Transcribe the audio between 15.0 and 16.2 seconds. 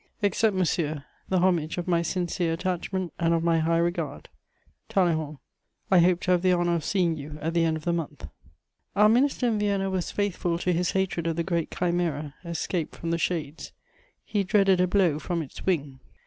from its wing.